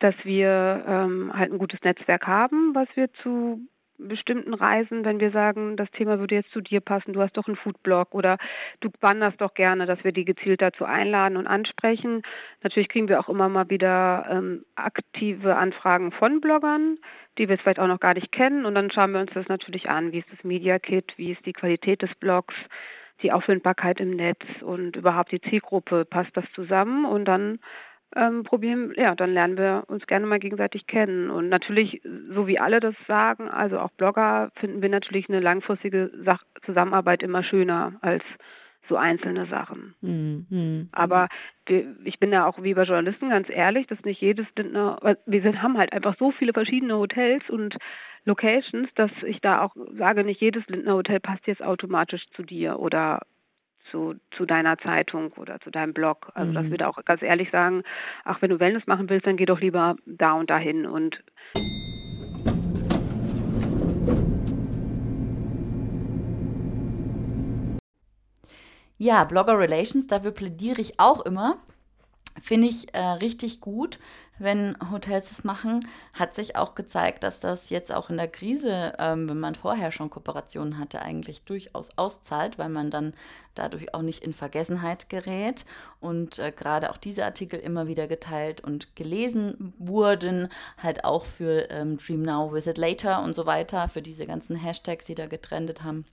[0.00, 3.60] dass wir ähm, halt ein gutes Netzwerk haben, was wir zu
[3.98, 7.46] bestimmten Reisen, wenn wir sagen, das Thema würde jetzt zu dir passen, du hast doch
[7.46, 8.38] einen Foodblog oder
[8.80, 12.22] du wanderst doch gerne, dass wir die gezielt dazu einladen und ansprechen.
[12.62, 16.98] Natürlich kriegen wir auch immer mal wieder ähm, aktive Anfragen von Bloggern,
[17.38, 18.64] die wir vielleicht auch noch gar nicht kennen.
[18.64, 21.44] Und dann schauen wir uns das natürlich an, wie ist das Media Kit, wie ist
[21.46, 22.54] die Qualität des Blogs,
[23.22, 27.04] die Auffindbarkeit im Netz und überhaupt die Zielgruppe, passt das zusammen?
[27.04, 27.58] Und dann
[28.14, 31.30] ähm, probieren, ja, dann lernen wir uns gerne mal gegenseitig kennen.
[31.30, 36.10] Und natürlich, so wie alle das sagen, also auch Blogger, finden wir natürlich eine langfristige
[36.24, 38.22] Sach Zusammenarbeit immer schöner als
[38.88, 39.94] so einzelne Sachen.
[40.00, 40.88] Mhm.
[40.92, 41.28] Aber
[41.66, 45.42] wir, ich bin da auch wie bei Journalisten ganz ehrlich, dass nicht jedes Lindner, wir
[45.42, 47.76] sind, haben halt einfach so viele verschiedene Hotels und
[48.24, 52.78] Locations, dass ich da auch sage, nicht jedes Lindner Hotel passt jetzt automatisch zu dir
[52.78, 53.22] oder
[53.90, 56.30] zu, zu deiner Zeitung oder zu deinem Blog.
[56.34, 56.54] Also mhm.
[56.54, 57.82] dass wir da auch ganz ehrlich sagen,
[58.24, 61.22] ach, wenn du Wellness machen willst, dann geh doch lieber da und dahin und
[68.98, 71.58] Ja, Blogger Relations, dafür plädiere ich auch immer.
[72.40, 73.98] Finde ich äh, richtig gut,
[74.38, 75.80] wenn Hotels das machen.
[76.12, 79.90] Hat sich auch gezeigt, dass das jetzt auch in der Krise, ähm, wenn man vorher
[79.90, 83.14] schon Kooperationen hatte, eigentlich durchaus auszahlt, weil man dann
[83.54, 85.64] dadurch auch nicht in Vergessenheit gerät.
[86.00, 91.70] Und äh, gerade auch diese Artikel immer wieder geteilt und gelesen wurden, halt auch für
[91.70, 95.82] ähm, Dream Now, Visit Later und so weiter, für diese ganzen Hashtags, die da getrendet
[95.82, 96.04] haben.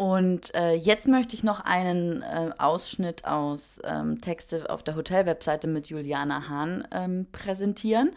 [0.00, 5.66] Und äh, jetzt möchte ich noch einen äh, Ausschnitt aus ähm, Texte auf der Hotelwebseite
[5.66, 8.12] mit Juliana Hahn ähm, präsentieren.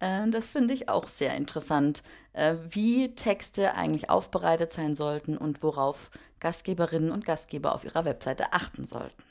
[0.00, 5.62] Äh, das finde ich auch sehr interessant, äh, wie Texte eigentlich aufbereitet sein sollten und
[5.62, 9.22] worauf Gastgeberinnen und Gastgeber auf ihrer Webseite achten sollten.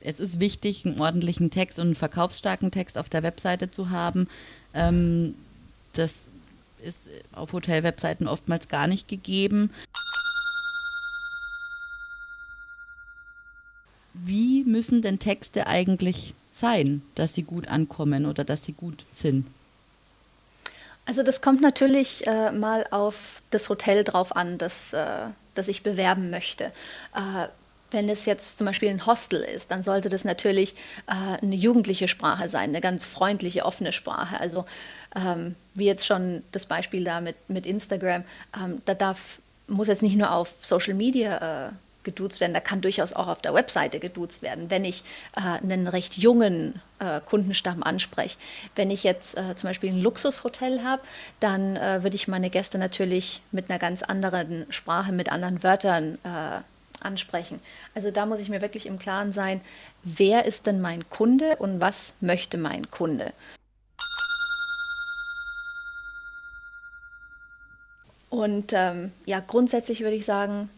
[0.00, 4.28] Es ist wichtig, einen ordentlichen Text und einen verkaufsstarken Text auf der Webseite zu haben.
[4.72, 5.34] Ähm,
[5.92, 6.28] das
[6.82, 9.70] ist auf Hotelwebseiten oftmals gar nicht gegeben.
[14.14, 19.46] Wie müssen denn Texte eigentlich sein, dass sie gut ankommen oder dass sie gut sind?
[21.06, 25.82] Also das kommt natürlich äh, mal auf das Hotel drauf an, das, äh, das ich
[25.82, 26.72] bewerben möchte.
[27.14, 27.48] Äh,
[27.90, 30.74] wenn es jetzt zum Beispiel ein Hostel ist, dann sollte das natürlich
[31.06, 34.40] äh, eine jugendliche Sprache sein, eine ganz freundliche, offene Sprache.
[34.40, 34.64] Also
[35.14, 38.24] ähm, wie jetzt schon das Beispiel da mit, mit Instagram,
[38.56, 41.72] ähm, da darf, muss jetzt nicht nur auf Social Media äh,
[42.04, 42.54] geduzt werden.
[42.54, 45.02] Da kann durchaus auch auf der Webseite geduzt werden, wenn ich
[45.36, 48.38] äh, einen recht jungen äh, Kundenstamm anspreche.
[48.76, 51.02] Wenn ich jetzt äh, zum Beispiel ein Luxushotel habe,
[51.40, 56.18] dann äh, würde ich meine Gäste natürlich mit einer ganz anderen Sprache, mit anderen Wörtern
[56.24, 56.60] äh,
[57.00, 57.60] ansprechen.
[57.94, 59.60] Also da muss ich mir wirklich im Klaren sein,
[60.02, 63.32] wer ist denn mein Kunde und was möchte mein Kunde.
[68.30, 70.68] Und ähm, ja, grundsätzlich würde ich sagen,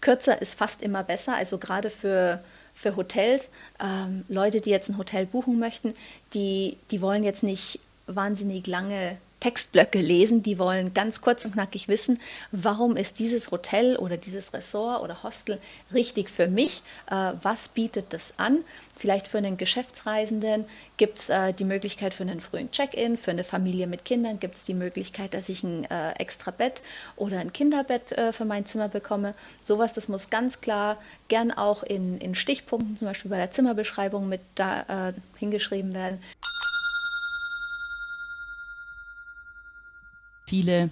[0.00, 1.34] kürzer ist fast immer besser.
[1.34, 2.42] Also gerade für,
[2.74, 3.50] für Hotels,
[3.82, 5.94] ähm, Leute, die jetzt ein Hotel buchen möchten,
[6.34, 11.86] die, die wollen jetzt nicht wahnsinnig lange Textblöcke lesen, die wollen ganz kurz und knackig
[11.86, 12.18] wissen,
[12.50, 15.60] warum ist dieses Hotel oder dieses Ressort oder Hostel
[15.94, 18.64] richtig für mich, äh, was bietet das an.
[18.96, 20.64] Vielleicht für einen Geschäftsreisenden
[20.96, 24.56] gibt es äh, die Möglichkeit für einen frühen Check-in, für eine Familie mit Kindern gibt
[24.56, 26.82] es die Möglichkeit, dass ich ein äh, extra Bett
[27.14, 29.34] oder ein Kinderbett äh, für mein Zimmer bekomme.
[29.62, 30.96] Sowas, das muss ganz klar,
[31.28, 36.20] gern auch in, in Stichpunkten, zum Beispiel bei der Zimmerbeschreibung mit da, äh, hingeschrieben werden.
[40.46, 40.90] Viele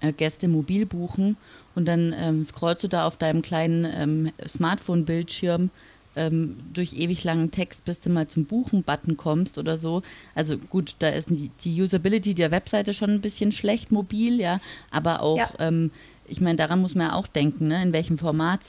[0.00, 1.36] äh, Gäste mobil buchen
[1.74, 5.70] und dann ähm, scrollst du da auf deinem kleinen ähm, Smartphone-Bildschirm
[6.16, 10.02] ähm, durch ewig langen Text, bis du mal zum Buchen-Button kommst oder so.
[10.34, 14.60] Also gut, da ist die, die, Usability der Webseite schon ein bisschen schlecht mobil, ja,
[14.90, 15.50] aber auch, ja.
[15.58, 15.90] Ähm,
[16.26, 17.82] ich meine, daran muss man ja auch denken, ne?
[17.82, 18.60] in welchem Format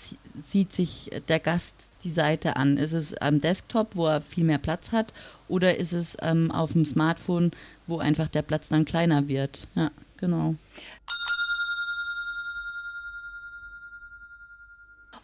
[0.44, 2.78] sieht sich der Gast die Seite an?
[2.78, 5.14] Ist es am Desktop, wo er viel mehr Platz hat,
[5.48, 7.52] oder ist es ähm, auf dem Smartphone,
[7.86, 9.68] wo einfach der Platz dann kleiner wird?
[9.76, 10.56] Ja, genau.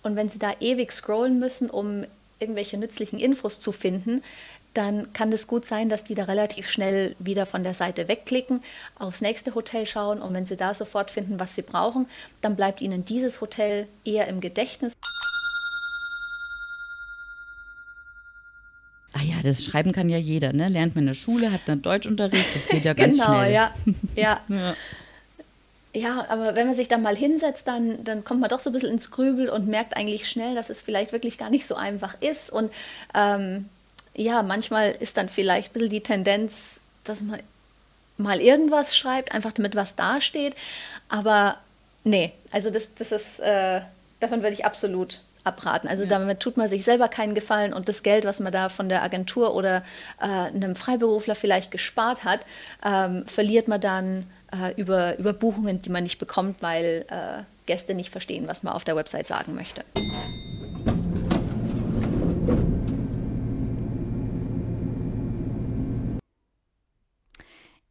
[0.04, 2.06] Und wenn Sie da ewig scrollen müssen, um
[2.40, 4.24] irgendwelche nützlichen Infos zu finden,
[4.74, 8.64] dann kann es gut sein, dass die da relativ schnell wieder von der Seite wegklicken,
[9.00, 12.08] aufs nächste Hotel schauen und wenn sie da sofort finden, was sie brauchen,
[12.42, 14.94] dann bleibt ihnen dieses Hotel eher im Gedächtnis.
[19.14, 20.68] Ah ja, das Schreiben kann ja jeder, ne?
[20.68, 23.54] Lernt man in der Schule, hat dann Deutschunterricht, das geht ja ganz genau, schnell.
[23.54, 23.74] Ja.
[24.16, 24.42] ja.
[24.50, 24.76] ja.
[25.94, 28.74] Ja, aber wenn man sich dann mal hinsetzt, dann, dann kommt man doch so ein
[28.74, 32.22] bisschen ins Grübel und merkt eigentlich schnell, dass es vielleicht wirklich gar nicht so einfach
[32.22, 32.52] ist.
[32.52, 32.72] Und
[33.16, 33.68] ähm,
[34.14, 37.40] ja, manchmal ist dann vielleicht ein bisschen die Tendenz, dass man
[38.18, 40.54] mal irgendwas schreibt, einfach damit was dasteht.
[41.10, 41.58] Aber
[42.04, 43.82] nee, also das, das ist, äh,
[44.20, 45.90] davon würde ich absolut abraten.
[45.90, 46.10] Also ja.
[46.10, 49.02] damit tut man sich selber keinen Gefallen und das Geld, was man da von der
[49.02, 49.84] Agentur oder
[50.22, 52.42] äh, einem Freiberufler vielleicht gespart hat,
[52.86, 57.94] ähm, verliert man dann äh, über, über Buchungen, die man nicht bekommt, weil äh, Gäste
[57.94, 59.84] nicht verstehen, was man auf der Website sagen möchte.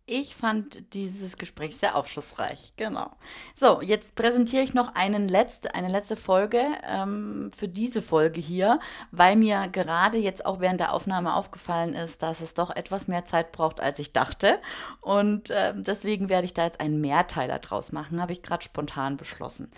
[0.09, 2.75] Ich fand dieses Gespräch sehr aufschlussreich.
[2.77, 3.11] Genau.
[3.57, 8.79] So, jetzt präsentiere ich noch einen letzte, eine letzte Folge ähm, für diese Folge hier,
[9.11, 13.25] weil mir gerade jetzt auch während der Aufnahme aufgefallen ist, dass es doch etwas mehr
[13.25, 14.61] Zeit braucht, als ich dachte.
[15.01, 19.17] Und äh, deswegen werde ich da jetzt einen Mehrteiler draus machen, habe ich gerade spontan
[19.17, 19.73] beschlossen.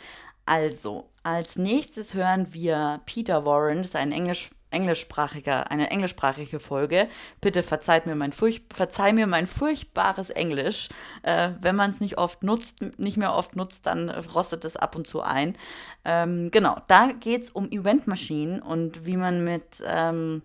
[0.44, 7.08] Also, als nächstes hören wir Peter Warren, das ist ein Englisch englischsprachiger, eine englischsprachige Folge.
[7.40, 10.88] Bitte verzeiht mir mein Furch verzeih mir mein furchtbares Englisch.
[11.22, 14.96] Äh, wenn man es nicht oft nutzt, nicht mehr oft nutzt, dann rostet es ab
[14.96, 15.56] und zu ein.
[16.04, 20.42] Ähm, genau, da geht es um Eventmaschinen und wie man mit, ähm,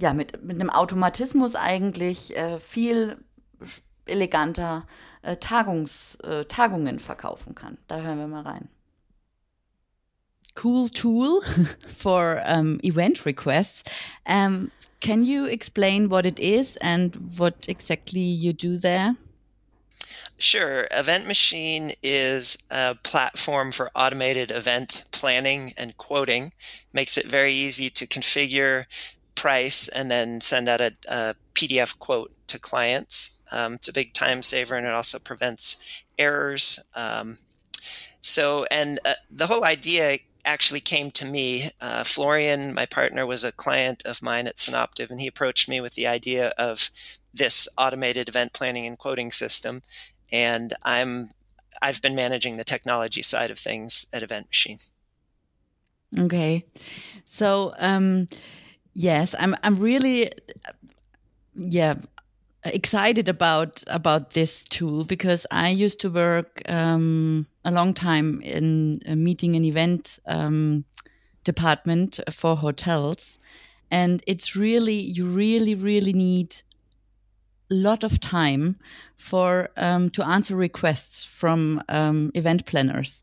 [0.00, 3.16] ja, mit, mit einem Automatismus eigentlich äh, viel
[4.06, 4.86] eleganter
[5.22, 7.78] äh, Tagungs, äh, Tagungen verkaufen kann.
[7.88, 8.68] Da hören wir mal rein
[10.56, 11.42] cool tool
[11.86, 13.84] for um, event requests.
[14.26, 19.14] Um, can you explain what it is and what exactly you do there?
[20.38, 20.86] Sure.
[20.90, 26.52] Event Machine is a platform for automated event planning and quoting.
[26.92, 28.84] Makes it very easy to configure,
[29.34, 33.40] price, and then send out a, a PDF quote to clients.
[33.52, 35.78] Um, it's a big time saver and it also prevents
[36.18, 36.80] errors.
[36.94, 37.38] Um,
[38.20, 41.70] so, and uh, the whole idea actually came to me.
[41.80, 45.80] Uh, Florian, my partner, was a client of mine at Synoptive, and he approached me
[45.80, 46.90] with the idea of
[47.34, 49.82] this automated event planning and quoting system.
[50.32, 51.30] And I'm
[51.82, 54.78] I've been managing the technology side of things at Event Machine.
[56.18, 56.64] Okay,
[57.26, 58.28] so um,
[58.94, 60.32] yes, I'm I'm really
[61.54, 61.96] yeah
[62.72, 69.02] excited about about this tool because I used to work um, a long time in
[69.06, 70.84] a meeting and event um,
[71.44, 73.38] department for hotels,
[73.90, 76.56] and it's really you really really need
[77.70, 78.78] a lot of time
[79.16, 83.22] for um, to answer requests from um, event planners,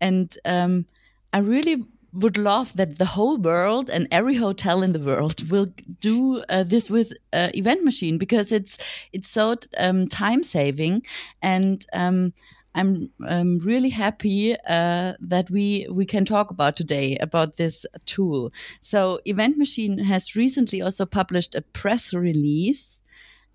[0.00, 0.86] and um,
[1.32, 5.72] I really would love that the whole world and every hotel in the world will
[6.00, 8.76] do uh, this with uh, event machine because it's
[9.12, 11.02] it's so um, time saving
[11.40, 12.32] and um,
[12.74, 18.52] I'm um, really happy uh, that we we can talk about today about this tool.
[18.80, 23.02] So Event Machine has recently also published a press release,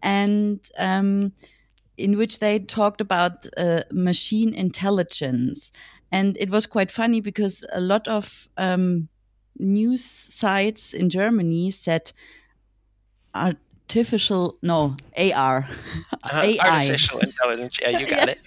[0.03, 1.34] and um,
[1.97, 5.72] in which they talked about uh, machine intelligence
[6.12, 9.08] and it was quite funny because a lot of um,
[9.60, 12.12] news sites in Germany said
[13.34, 15.68] artificial no AR
[16.24, 17.80] uh, AI artificial intelligence.
[17.82, 18.39] Yeah you got it.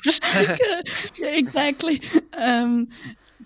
[1.18, 2.02] Yeah, exactly.
[2.32, 2.86] Um,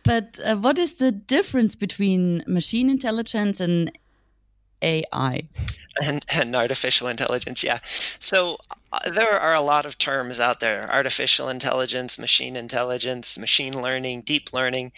[0.05, 3.91] but uh, what is the difference between machine intelligence and
[4.85, 5.43] AI
[6.03, 7.79] and, and artificial intelligence yeah
[8.19, 8.59] so
[8.95, 14.21] uh, there are a lot of terms out there artificial intelligence, machine intelligence, machine learning,
[14.21, 14.93] deep learning.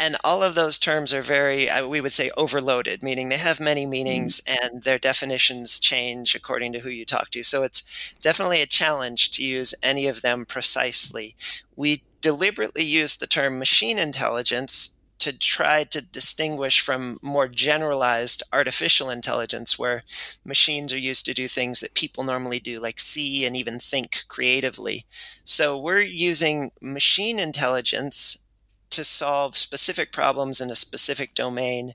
[0.00, 3.60] And all of those terms are very, uh, we would say, overloaded, meaning they have
[3.60, 4.56] many meanings mm.
[4.60, 7.44] and their definitions change according to who you talk to.
[7.44, 11.36] So it's definitely a challenge to use any of them precisely.
[11.76, 19.10] We deliberately use the term machine intelligence to try to distinguish from more generalized artificial
[19.10, 20.04] intelligence, where
[20.44, 24.24] machines are used to do things that people normally do, like see and even think
[24.28, 25.04] creatively.
[25.44, 28.44] So we're using machine intelligence
[28.90, 31.92] to solve specific problems in a specific domain,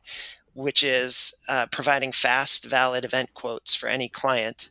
[0.53, 4.69] which is uh, providing fast, valid event quotes for any client.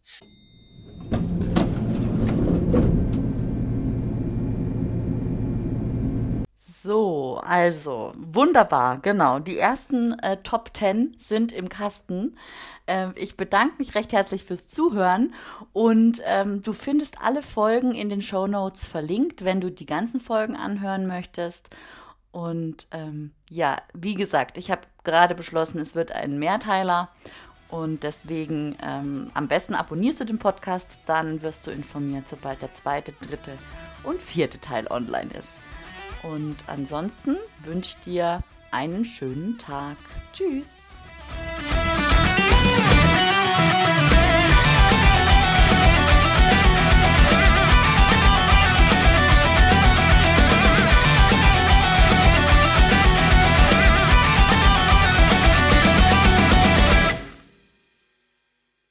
[6.83, 9.39] So, also, wunderbar, genau.
[9.39, 12.37] Die ersten äh, Top 10 sind im Kasten.
[12.89, 15.33] Ähm, ich bedanke mich recht herzlich fürs Zuhören
[15.73, 20.19] und ähm, du findest alle Folgen in den Show Notes verlinkt, wenn du die ganzen
[20.19, 21.71] Folgen anhören möchtest.
[22.33, 27.11] Und ähm, ja, wie gesagt, ich habe gerade beschlossen, es wird ein Mehrteiler.
[27.69, 32.75] Und deswegen ähm, am besten abonnierst du den Podcast, dann wirst du informiert, sobald der
[32.75, 33.57] zweite, dritte
[34.03, 35.62] und vierte Teil online ist.
[36.23, 39.97] Und ansonsten wünsche ich dir einen schönen Tag.
[40.33, 40.89] Tschüss.